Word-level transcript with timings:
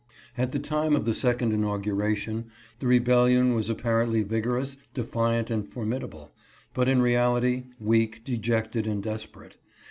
At 0.35 0.51
the 0.51 0.57
time 0.57 0.95
of 0.95 1.05
the 1.05 1.13
second 1.13 1.53
inauguration 1.53 2.45
the 2.79 2.87
rebellion 2.87 3.53
was 3.53 3.69
apparently 3.69 4.23
vig> 4.23 4.45
orous, 4.45 4.75
defiant, 4.95 5.51
and 5.51 5.67
formidable, 5.67 6.31
but 6.73 6.89
in 6.89 7.03
reality, 7.03 7.65
weak, 7.79 8.23
de 8.25 8.39
jected, 8.39 8.87
and 8.89 9.03
desperate. 9.03 9.57